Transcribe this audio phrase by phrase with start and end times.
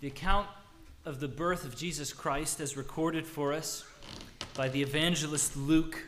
[0.00, 0.46] The account
[1.04, 3.84] of the birth of Jesus Christ, as recorded for us
[4.54, 6.00] by the evangelist Luke,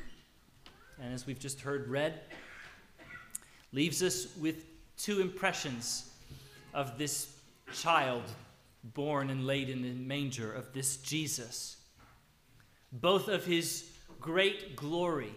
[1.03, 2.21] and as we've just heard read,
[3.73, 4.65] leaves us with
[4.97, 6.09] two impressions
[6.73, 7.35] of this
[7.75, 8.23] child
[8.85, 11.77] born and laid in the manger, of this Jesus.
[12.93, 15.35] Both of his great glory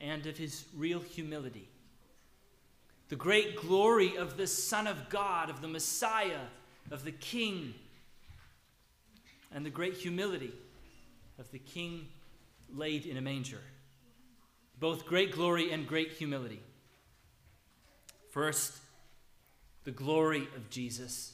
[0.00, 1.68] and of his real humility.
[3.08, 6.38] The great glory of the Son of God, of the Messiah,
[6.90, 7.74] of the King,
[9.52, 10.52] and the great humility
[11.38, 12.06] of the King
[12.74, 13.60] laid in a manger.
[14.78, 16.60] Both great glory and great humility.
[18.30, 18.78] First,
[19.84, 21.32] the glory of Jesus,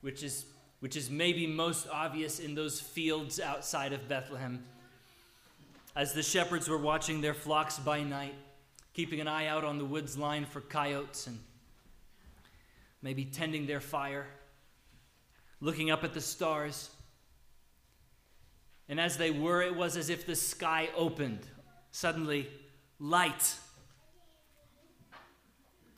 [0.00, 0.44] which is,
[0.80, 4.62] which is maybe most obvious in those fields outside of Bethlehem.
[5.94, 8.34] As the shepherds were watching their flocks by night,
[8.92, 11.38] keeping an eye out on the woods line for coyotes and
[13.02, 14.26] maybe tending their fire,
[15.60, 16.90] looking up at the stars.
[18.88, 21.46] And as they were, it was as if the sky opened.
[21.90, 22.48] Suddenly,
[22.98, 23.56] light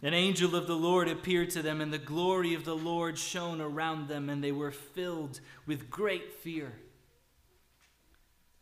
[0.01, 3.61] an angel of the Lord appeared to them, and the glory of the Lord shone
[3.61, 6.73] around them, and they were filled with great fear.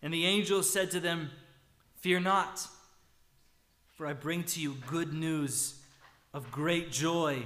[0.00, 1.31] And the angel said to them,
[1.97, 2.67] Fear not,
[3.97, 5.78] for I bring to you good news
[6.33, 7.45] of great joy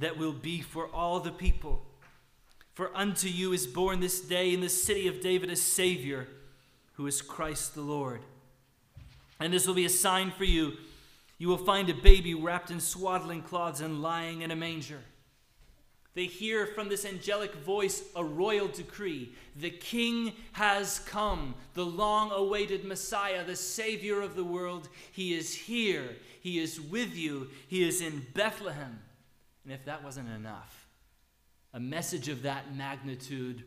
[0.00, 1.84] that will be for all the people.
[2.74, 6.28] For unto you is born this day in the city of David a Savior,
[6.94, 8.20] who is Christ the Lord.
[9.40, 10.76] And this will be a sign for you
[11.38, 15.00] you will find a baby wrapped in swaddling cloths and lying in a manger.
[16.14, 19.32] They hear from this angelic voice a royal decree.
[19.54, 24.88] The king has come, the long awaited Messiah, the Savior of the world.
[25.12, 26.16] He is here.
[26.40, 27.50] He is with you.
[27.68, 28.98] He is in Bethlehem.
[29.68, 30.88] And if that wasn't enough,
[31.74, 33.64] a message of that magnitude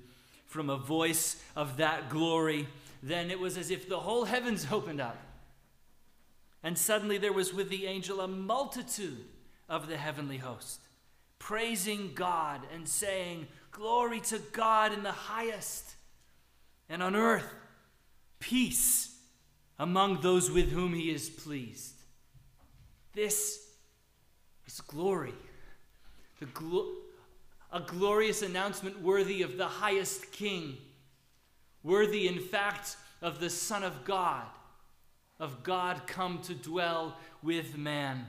[0.47, 2.67] from a voice of that glory,
[3.03, 5.15] then it was as if the whole heavens opened up
[6.63, 9.25] and suddenly there was with the angel a multitude
[9.69, 10.79] of the heavenly host,
[11.37, 15.93] praising God and saying, Glory to God in the highest,
[16.89, 17.45] and on earth,
[18.39, 19.19] peace
[19.77, 21.93] among those with whom he is pleased.
[23.13, 23.63] This
[24.65, 25.35] is glory.
[26.41, 30.77] A glorious announcement worthy of the highest king,
[31.83, 34.45] worthy, in fact, of the Son of God
[35.41, 38.27] of God come to dwell with man.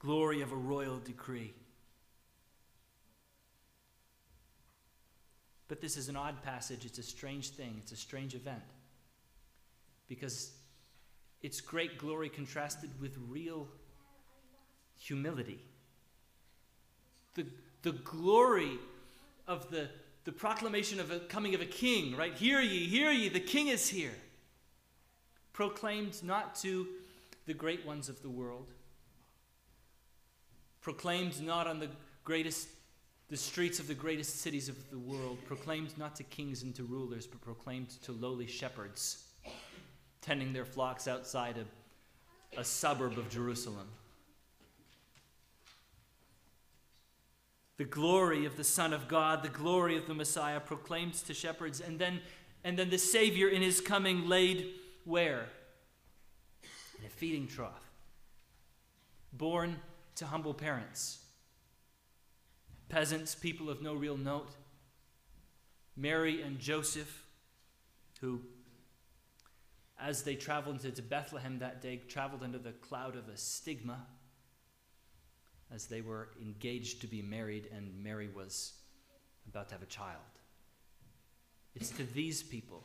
[0.00, 1.54] Glory of a royal decree.
[5.68, 6.84] But this is an odd passage.
[6.84, 7.76] It's a strange thing.
[7.80, 8.64] It's a strange event.
[10.08, 10.50] Because
[11.42, 13.68] it's great glory contrasted with real
[14.98, 15.60] humility.
[17.40, 17.46] The,
[17.90, 18.78] the glory
[19.46, 19.88] of the,
[20.24, 22.34] the proclamation of a coming of a king, right?
[22.34, 24.14] Hear ye, hear ye, the king is here
[25.52, 26.86] proclaimed not to
[27.46, 28.68] the great ones of the world,
[30.80, 31.88] proclaimed not on the
[32.24, 32.68] greatest
[33.28, 36.82] the streets of the greatest cities of the world, proclaimed not to kings and to
[36.82, 39.24] rulers, but proclaimed to lowly shepherds,
[40.20, 43.86] tending their flocks outside a, a suburb of Jerusalem.
[47.80, 51.80] The glory of the Son of God, the glory of the Messiah proclaimed to shepherds,
[51.80, 52.20] and then,
[52.62, 54.66] and then the Savior in his coming laid
[55.06, 55.46] where?
[56.98, 57.90] In a feeding trough.
[59.32, 59.80] Born
[60.16, 61.20] to humble parents.
[62.90, 64.50] Peasants, people of no real note.
[65.96, 67.24] Mary and Joseph,
[68.20, 68.42] who,
[69.98, 74.06] as they traveled into Bethlehem that day, traveled under the cloud of a stigma
[75.72, 78.72] as they were engaged to be married, and Mary was
[79.48, 80.18] about to have a child.
[81.74, 82.82] It's to these people,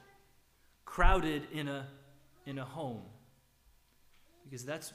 [0.86, 1.88] crowded in a
[2.46, 3.02] in a home.
[4.44, 4.94] Because that's,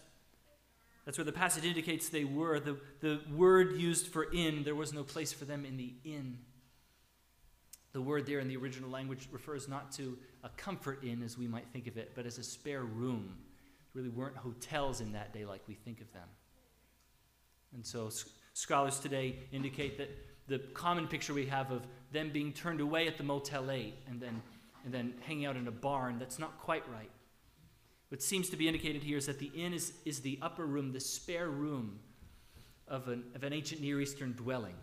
[1.05, 2.61] that's where the passage indicates they were.
[2.61, 6.38] The, the word used for inn, there was no place for them in the inn.
[7.93, 11.49] The word there in the original language refers not to a comfort inn as we
[11.49, 13.37] might think of it, but as a spare room.
[13.93, 16.29] There really weren't hotels in that day like we think of them.
[17.75, 18.11] And so
[18.52, 20.11] scholars today indicate that
[20.49, 24.20] the common picture we have of them being turned away at the Motel 8 and
[24.20, 24.43] then,
[24.84, 27.11] and then hanging out in a barn, that's not quite right.
[28.08, 30.93] What seems to be indicated here is that the inn is, is the upper room,
[30.93, 32.00] the spare room
[32.88, 34.75] of an, of an ancient Near Eastern dwelling,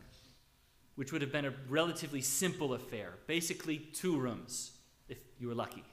[0.95, 3.15] which would have been a relatively simple affair.
[3.27, 4.71] Basically, two rooms,
[5.09, 5.83] if you were lucky.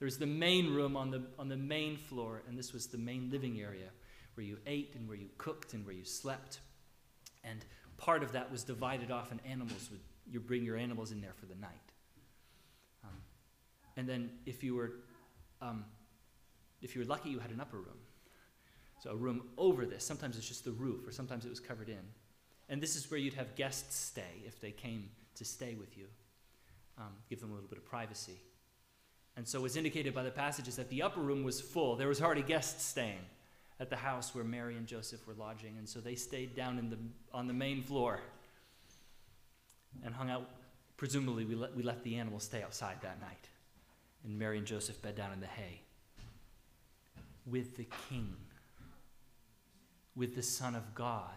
[0.00, 2.98] There was the main room on the, on the main floor, and this was the
[2.98, 3.90] main living area
[4.34, 6.60] where you ate and where you cooked and where you slept.
[7.42, 7.64] And
[7.96, 10.00] part of that was divided off, and animals would
[10.30, 11.70] you bring your animals in there for the night.
[13.04, 13.16] Um,
[13.96, 14.92] and then if you were
[15.60, 15.84] um,
[16.82, 17.98] if you were lucky, you had an upper room.
[19.02, 20.04] So a room over this.
[20.04, 22.00] Sometimes it's just the roof, or sometimes it was covered in.
[22.68, 26.06] And this is where you'd have guests stay if they came to stay with you.
[26.98, 28.40] Um, give them a little bit of privacy.
[29.36, 31.96] And so, as indicated by the passage, is that the upper room was full.
[31.96, 33.18] There was already guests staying
[33.84, 36.88] at the house where Mary and Joseph were lodging, and so they stayed down in
[36.88, 36.96] the,
[37.34, 38.18] on the main floor
[40.02, 40.48] and hung out.
[40.96, 43.50] Presumably, we let, we let the animals stay outside that night,
[44.24, 45.82] and Mary and Joseph bed down in the hay
[47.44, 48.34] with the King,
[50.16, 51.28] with the Son of God.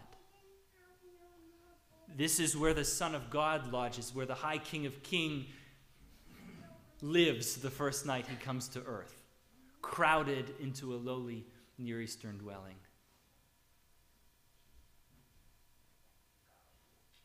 [2.16, 5.48] This is where the Son of God lodges, where the High King of King
[7.02, 9.22] lives the first night he comes to earth,
[9.82, 11.46] crowded into a lowly
[11.78, 12.76] Near Eastern dwelling.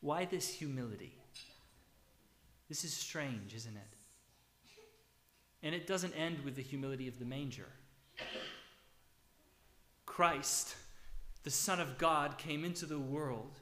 [0.01, 1.17] Why this humility?
[2.69, 3.97] This is strange, isn't it?
[5.63, 7.69] And it doesn't end with the humility of the manger.
[10.07, 10.75] Christ,
[11.45, 13.61] the Son of God, came into the world,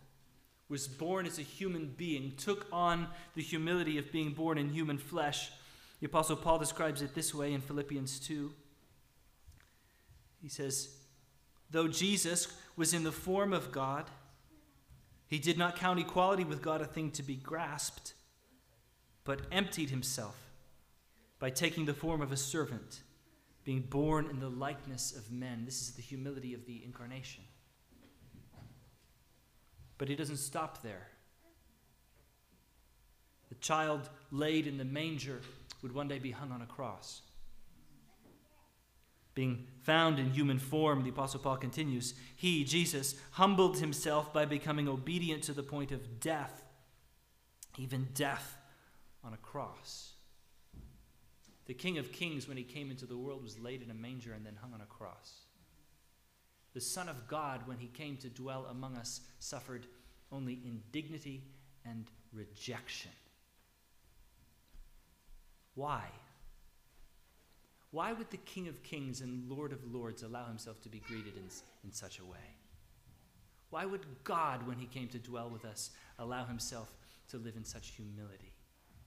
[0.68, 4.96] was born as a human being, took on the humility of being born in human
[4.96, 5.50] flesh.
[6.00, 8.52] The Apostle Paul describes it this way in Philippians 2.
[10.40, 10.88] He says,
[11.70, 14.10] Though Jesus was in the form of God,
[15.26, 18.14] he did not count equality with God a thing to be grasped,
[19.24, 20.36] but emptied himself
[21.38, 23.02] by taking the form of a servant
[23.64, 25.64] being born in the likeness of men.
[25.64, 27.44] This is the humility of the incarnation.
[29.98, 31.08] But he doesn't stop there.
[33.50, 35.40] The child laid in the manger
[35.82, 37.22] would one day be hung on a cross.
[39.40, 44.86] Being found in human form, the Apostle Paul continues, he, Jesus, humbled himself by becoming
[44.86, 46.62] obedient to the point of death,
[47.78, 48.58] even death
[49.24, 50.12] on a cross.
[51.64, 54.34] The King of Kings, when he came into the world, was laid in a manger
[54.34, 55.32] and then hung on a cross.
[56.74, 59.86] The Son of God, when he came to dwell among us, suffered
[60.30, 61.44] only indignity
[61.86, 63.12] and rejection.
[65.76, 66.04] Why?
[67.92, 71.36] Why would the King of Kings and Lord of Lords allow himself to be greeted
[71.36, 71.44] in,
[71.84, 72.56] in such a way?
[73.70, 76.92] Why would God, when he came to dwell with us, allow himself
[77.30, 78.52] to live in such humility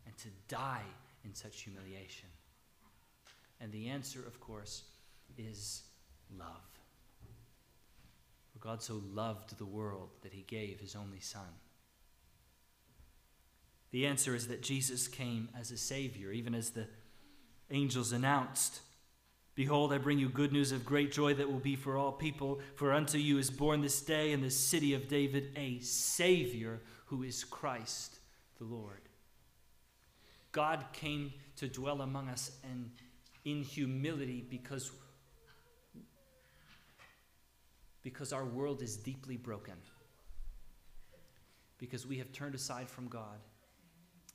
[0.06, 0.85] and to die
[1.24, 2.30] in such humiliation?
[3.62, 4.83] And the answer, of course,
[5.38, 5.83] is
[6.38, 6.47] love.
[8.51, 11.47] For God so loved the world that he gave his only Son.
[13.91, 16.88] The answer is that Jesus came as a Savior, even as the
[17.71, 18.81] angels announced.
[19.56, 22.60] Behold, I bring you good news of great joy that will be for all people.
[22.75, 27.24] For unto you is born this day in the city of David a Savior who
[27.24, 28.18] is Christ
[28.57, 29.01] the Lord.
[30.51, 32.89] God came to dwell among us and
[33.45, 34.92] in humility because,
[38.01, 39.75] because our world is deeply broken,
[41.77, 43.39] because we have turned aside from God,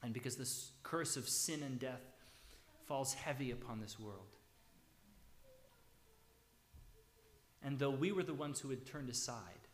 [0.03, 2.03] and because this curse of sin and death
[2.88, 4.35] falls heavy upon this world.
[7.62, 9.68] And though we were the ones who had turned aside,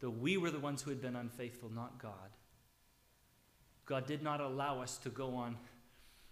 [0.00, 2.12] though we were the ones who had been unfaithful, not God,
[3.86, 5.56] God did not allow us to go on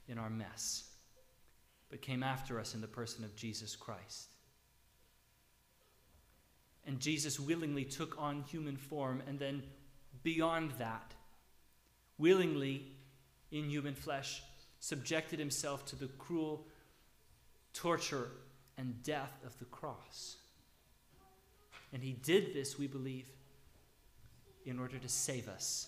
[0.09, 0.93] in our mess
[1.93, 4.31] but came after us in the person of Jesus Christ.
[6.87, 9.62] And Jesus willingly took on human form, and then
[10.23, 11.12] beyond that,
[12.17, 12.87] willingly
[13.50, 14.43] in human flesh,
[14.83, 16.67] subjected himself to the cruel
[17.73, 18.33] torture
[18.77, 20.39] and death of the cross.
[21.93, 23.27] And he did this, we believe,
[24.67, 25.87] in order to save us.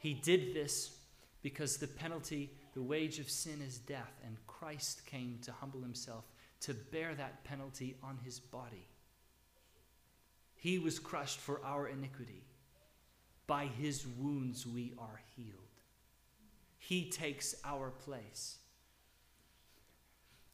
[0.00, 0.90] He did this
[1.40, 6.24] because the penalty the wage of sin is death, and Christ came to humble himself
[6.60, 8.88] to bear that penalty on his body.
[10.56, 12.44] He was crushed for our iniquity.
[13.46, 15.69] By his wounds we are healed.
[16.90, 18.58] He takes our place.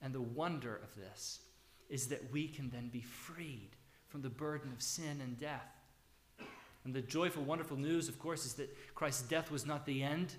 [0.03, 1.41] And the wonder of this
[1.89, 3.71] is that we can then be freed
[4.09, 5.81] from the burden of sin and death.
[6.85, 10.35] And the joyful, wonderful news, of course, is that Christ's death was not the end.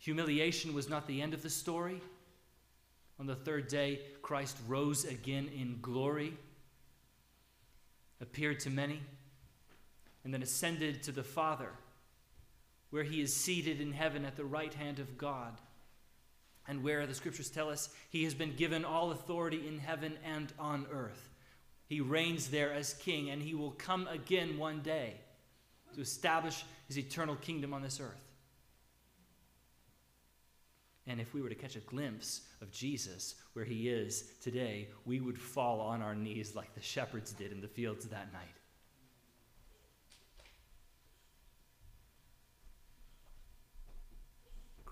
[0.00, 2.02] Humiliation was not the end of the story.
[3.18, 6.36] On the third day, Christ rose again in glory,
[8.20, 9.00] appeared to many,
[10.24, 11.70] and then ascended to the Father,
[12.94, 15.60] where he is seated in heaven at the right hand of God,
[16.68, 20.52] and where the scriptures tell us he has been given all authority in heaven and
[20.60, 21.28] on earth.
[21.88, 25.14] He reigns there as king, and he will come again one day
[25.96, 28.30] to establish his eternal kingdom on this earth.
[31.08, 35.18] And if we were to catch a glimpse of Jesus where he is today, we
[35.18, 38.54] would fall on our knees like the shepherds did in the fields that night.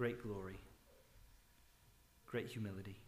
[0.02, 0.58] Great glory,
[2.26, 2.98] great humility.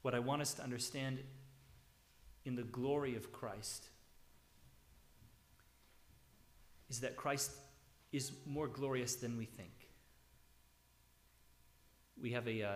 [0.00, 1.18] What I want us to understand
[2.46, 3.88] in the glory of Christ
[6.88, 7.50] is that Christ
[8.12, 9.90] is more glorious than we think.
[12.18, 12.74] We have a, uh,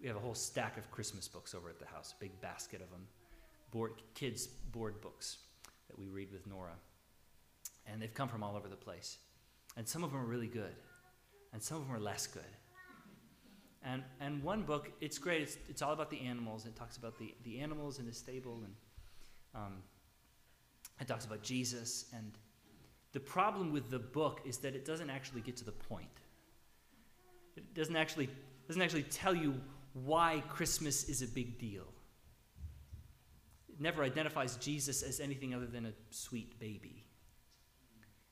[0.00, 2.80] we have a whole stack of Christmas books over at the house, a big basket
[2.80, 3.06] of them,
[3.70, 5.36] board, kids' board books
[5.88, 6.72] that we read with Nora.
[7.90, 9.18] And they've come from all over the place.
[9.76, 10.74] And some of them are really good,
[11.52, 12.42] and some of them are less good.
[13.84, 15.42] And, and one book, it's great.
[15.42, 16.66] It's, it's all about the animals.
[16.66, 18.74] It talks about the, the animals in the stable, and
[19.54, 19.74] um,
[21.00, 22.06] it talks about Jesus.
[22.12, 22.32] And
[23.12, 26.08] the problem with the book is that it doesn't actually get to the point.
[27.56, 28.28] It doesn't actually,
[28.66, 29.54] doesn't actually tell you
[29.92, 31.86] why Christmas is a big deal.
[33.68, 37.04] It never identifies Jesus as anything other than a sweet baby.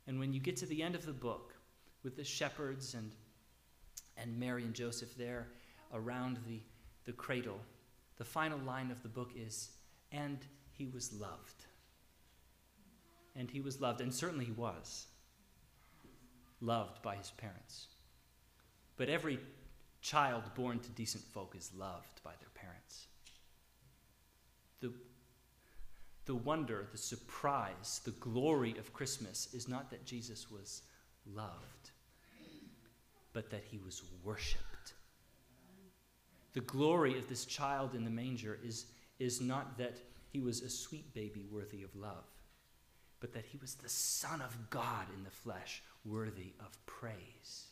[0.06, 1.54] And when you get to the end of the book
[2.02, 3.12] with the shepherds and
[4.16, 5.48] and Mary and Joseph there
[5.92, 6.60] around the,
[7.04, 7.60] the cradle,
[8.16, 9.70] the final line of the book is,
[10.12, 10.38] and
[10.72, 11.64] he was loved.
[13.34, 15.06] And he was loved, and certainly he was
[16.60, 17.88] loved by his parents.
[18.96, 19.38] But every
[20.00, 23.06] child born to decent folk is loved by their parents.
[24.80, 24.92] The,
[26.26, 30.82] the wonder, the surprise, the glory of Christmas is not that Jesus was
[31.34, 31.76] loved
[33.36, 34.94] but that he was worshiped.
[36.54, 38.86] The glory of this child in the manger is,
[39.18, 39.98] is not that
[40.30, 42.24] he was a sweet baby worthy of love,
[43.20, 47.66] but that he was the Son of God in the flesh, worthy of praise.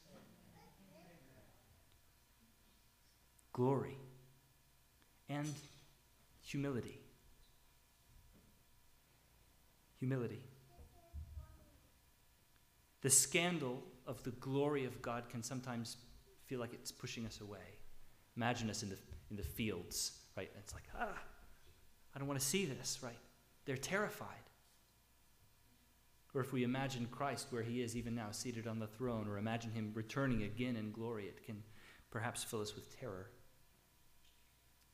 [3.55, 3.97] Glory
[5.31, 5.49] and
[6.43, 7.01] humility.
[10.05, 10.45] Humility.
[13.01, 15.97] The scandal of the glory of God can sometimes
[16.45, 17.79] feel like it's pushing us away.
[18.37, 18.99] Imagine us in the,
[19.31, 20.51] in the fields, right?
[20.59, 21.19] It's like, ah,
[22.15, 23.17] I don't want to see this, right?
[23.65, 24.29] They're terrified.
[26.35, 29.39] Or if we imagine Christ where he is even now, seated on the throne, or
[29.39, 31.63] imagine him returning again in glory, it can
[32.11, 33.31] perhaps fill us with terror.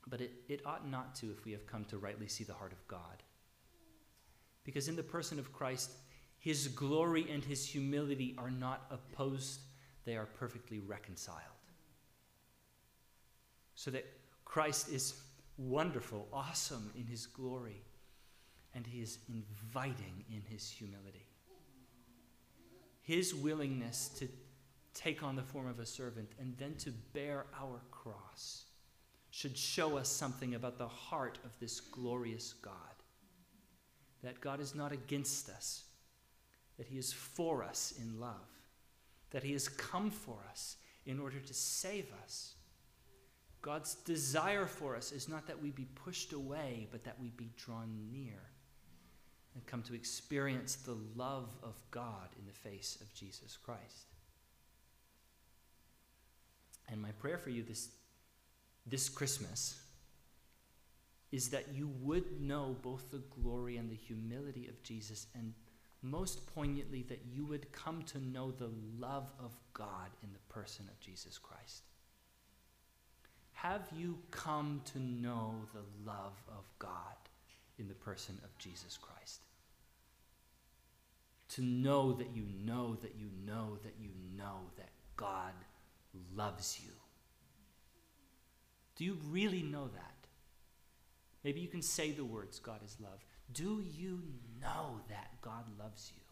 [0.07, 2.71] But it, it ought not to if we have come to rightly see the heart
[2.71, 3.25] of God.
[4.65, 5.93] Because in the person of Christ,
[6.39, 9.61] his glory and his humility are not opposed,
[10.05, 11.39] they are perfectly reconciled.
[13.75, 14.07] So that
[14.45, 15.15] Christ is
[15.57, 17.83] wonderful, awesome in his glory,
[18.75, 21.27] and he is inviting in his humility.
[23.03, 24.29] His willingness to
[24.95, 28.65] take on the form of a servant and then to bear our cross
[29.31, 32.75] should show us something about the heart of this glorious God.
[34.23, 35.85] That God is not against us,
[36.77, 38.49] that He is for us in love,
[39.31, 42.55] that He has come for us in order to save us.
[43.63, 47.51] God's desire for us is not that we be pushed away, but that we be
[47.57, 48.41] drawn near
[49.55, 54.07] and come to experience the love of God in the face of Jesus Christ.
[56.89, 57.91] And my prayer for you this,
[58.87, 59.81] this Christmas
[61.33, 65.55] is that you would know both the glory and the humility of Jesus and
[66.03, 70.87] most poignantly, that you would come to know the love of God in the person
[70.89, 71.83] of Jesus Christ.
[73.53, 76.95] Have you come to know the love of God
[77.79, 79.43] in the person of Jesus Christ?
[81.51, 85.53] To know that you know that you know that you know that God
[86.35, 86.93] loves you.
[88.97, 90.20] Do you really know that?
[91.43, 93.25] Maybe you can say the words, God is love.
[93.53, 94.23] Do you
[94.61, 96.23] know that God loves you?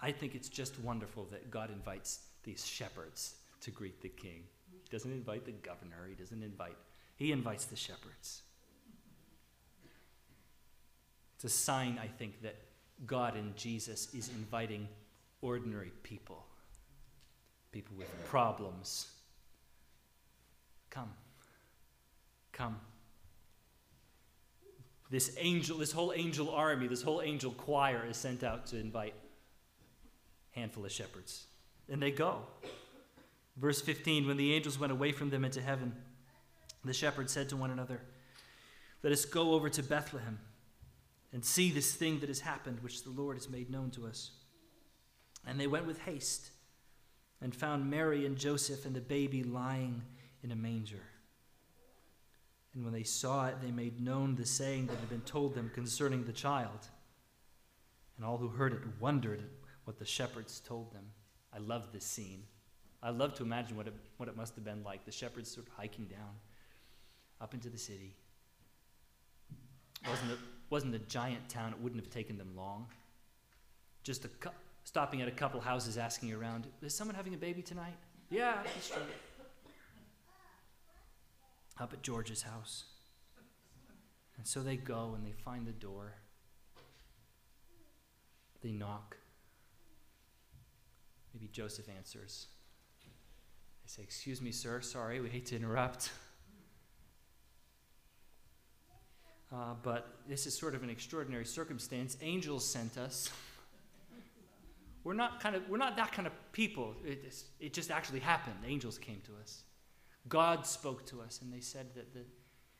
[0.00, 4.42] I think it's just wonderful that God invites these shepherds to greet the king.
[4.70, 6.76] He doesn't invite the governor, he doesn't invite,
[7.16, 8.42] he invites the shepherds.
[11.36, 12.56] It's a sign, I think, that
[13.06, 14.88] God and Jesus is inviting
[15.44, 16.46] ordinary people
[17.74, 19.08] people with problems.
[20.90, 21.10] Come.
[22.52, 22.76] Come.
[25.10, 29.14] This angel, this whole angel army, this whole angel choir is sent out to invite
[30.52, 31.46] handful of shepherds.
[31.90, 32.42] And they go.
[33.56, 35.96] Verse 15 When the angels went away from them into heaven,
[36.84, 38.00] the shepherds said to one another,
[39.02, 40.38] Let us go over to Bethlehem
[41.32, 44.30] and see this thing that has happened, which the Lord has made known to us.
[45.46, 46.50] And they went with haste
[47.40, 50.02] and found Mary and Joseph and the baby lying
[50.42, 51.02] in a manger.
[52.74, 55.70] And when they saw it, they made known the saying that had been told them
[55.74, 56.88] concerning the child.
[58.16, 59.48] And all who heard it wondered at
[59.84, 61.04] what the shepherds told them.
[61.52, 62.44] I love this scene.
[63.02, 65.04] I love to imagine what it, what it must have been like.
[65.04, 66.34] The shepherds sort of hiking down
[67.40, 68.16] up into the city.
[70.08, 70.38] Wasn't it
[70.70, 72.86] wasn't a giant town, it wouldn't have taken them long.
[74.02, 74.50] Just a cu-
[74.84, 77.96] stopping at a couple houses asking around, is someone having a baby tonight?
[78.30, 79.02] Yeah, that's true.
[81.80, 82.84] Up at George's house.
[84.36, 86.14] And so they go and they find the door.
[88.62, 89.16] They knock.
[91.32, 92.46] Maybe Joseph answers.
[93.02, 96.10] They say, Excuse me, sir, sorry, we hate to interrupt.
[99.52, 102.16] Uh, but this is sort of an extraordinary circumstance.
[102.22, 103.30] Angels sent us.
[105.04, 106.94] we're not kind of we're not that kind of people.
[107.04, 108.56] It, it just actually happened.
[108.66, 109.62] Angels came to us.
[110.28, 112.20] God spoke to us, and they said that the,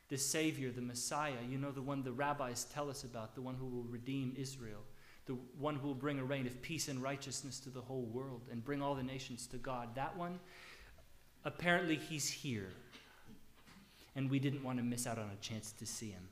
[0.09, 3.53] the Savior, the Messiah, you know, the one the rabbis tell us about, the one
[3.53, 4.81] who will redeem Israel,
[5.27, 8.41] the one who will bring a reign of peace and righteousness to the whole world
[8.51, 9.93] and bring all the nations to God.
[9.93, 10.39] That one,
[11.43, 12.69] apparently, he's here.
[14.15, 16.27] And we didn't want to miss out on a chance to see him.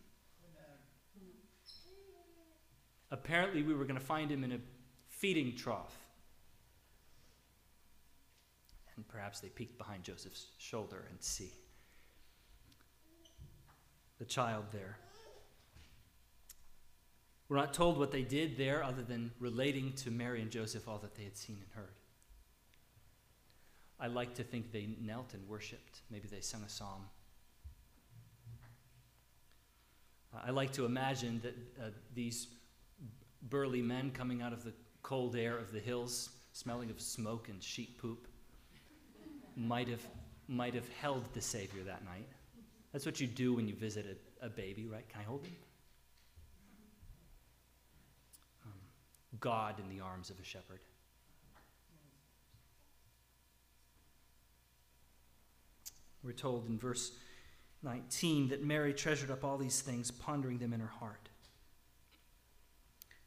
[3.12, 4.59] Apparently, we were going to find him in a
[5.23, 5.95] feeding trough.
[8.97, 11.49] And perhaps they peeked behind Joseph's shoulder and see
[14.19, 14.97] the child there.
[17.47, 20.97] We're not told what they did there other than relating to Mary and Joseph all
[20.97, 21.95] that they had seen and heard.
[24.01, 26.01] I like to think they knelt and worshiped.
[26.12, 27.05] Maybe they sung a psalm.
[30.45, 32.47] I like to imagine that uh, these
[33.41, 37.61] burly men coming out of the cold air of the hills, smelling of smoke and
[37.61, 38.27] sheep poop,
[39.55, 40.01] might have,
[40.47, 42.27] might have held the Savior that night.
[42.91, 45.07] That's what you do when you visit a, a baby, right?
[45.09, 45.55] Can I hold him?
[48.65, 48.71] Um,
[49.39, 50.79] God in the arms of a shepherd.
[56.23, 57.11] We're told in verse
[57.83, 61.29] 19 that Mary treasured up all these things, pondering them in her heart.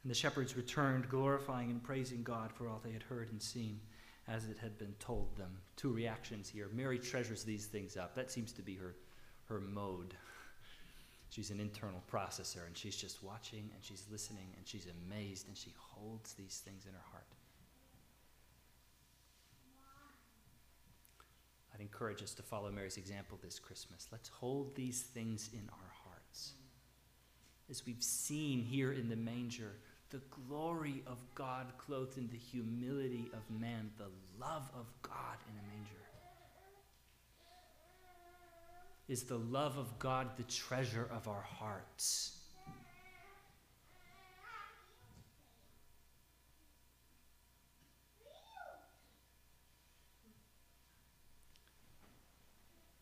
[0.03, 3.79] And the shepherds returned, glorifying and praising God for all they had heard and seen
[4.27, 5.57] as it had been told them.
[5.75, 6.69] Two reactions here.
[6.73, 8.13] Mary treasures these things up.
[8.15, 8.95] That seems to be her,
[9.45, 10.13] her mode.
[11.29, 15.57] She's an internal processor, and she's just watching and she's listening and she's amazed and
[15.57, 17.27] she holds these things in her heart.
[21.77, 24.07] I'd encourage us to follow Mary's example this Christmas.
[24.11, 25.86] Let's hold these things in our.
[27.69, 29.73] As we've seen here in the manger,
[30.09, 35.59] the glory of God clothed in the humility of man, the love of God in
[35.59, 35.97] a manger.
[39.09, 42.36] Is the love of God the treasure of our hearts?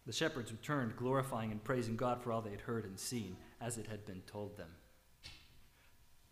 [0.05, 3.77] The shepherds returned, glorifying and praising God for all they had heard and seen, as
[3.77, 4.69] it had been told them.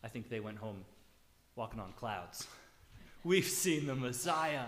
[0.03, 0.85] I think they went home
[1.55, 2.47] walking on clouds.
[3.23, 4.65] We've seen the Messiah.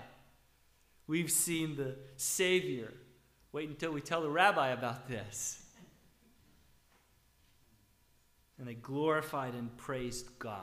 [1.07, 2.93] We've seen the Savior.
[3.51, 5.61] Wait until we tell the rabbi about this.
[8.57, 10.61] And they glorified and praised God.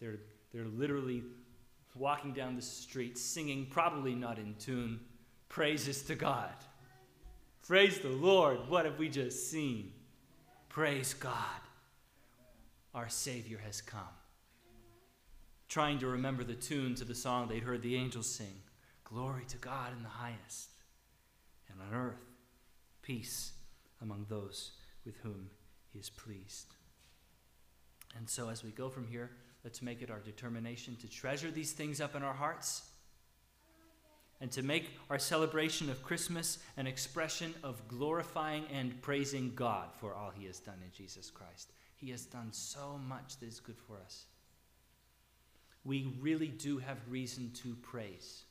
[0.00, 0.18] They're,
[0.52, 1.24] they're literally
[1.94, 5.00] walking down the street singing, probably not in tune,
[5.48, 6.52] praises to God.
[7.66, 8.68] Praise the Lord.
[8.68, 9.92] What have we just seen?
[10.68, 11.32] Praise God
[12.94, 14.02] our Savior has come.
[15.68, 18.60] Trying to remember the tune to the song they'd heard the angels sing
[19.02, 20.70] Glory to God in the highest,
[21.70, 22.20] and on earth,
[23.02, 23.52] peace
[24.00, 24.72] among those
[25.06, 25.48] with whom
[25.92, 26.74] He is pleased.
[28.16, 29.30] And so, as we go from here,
[29.62, 32.82] let's make it our determination to treasure these things up in our hearts
[34.44, 40.12] and to make our celebration of Christmas an expression of glorifying and praising God for
[40.12, 41.72] all He has done in Jesus Christ.
[41.96, 44.26] He has done so much that is good for us.
[45.82, 48.42] We really do have reason to praise.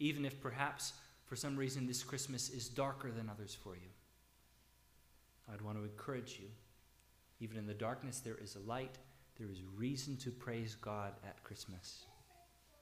[0.00, 0.94] Even if perhaps
[1.26, 3.90] for some reason this Christmas is darker than others for you.
[5.52, 6.48] I'd want to encourage you.
[7.38, 8.98] Even in the darkness, there is a light.
[9.38, 12.06] There is reason to praise God at Christmas.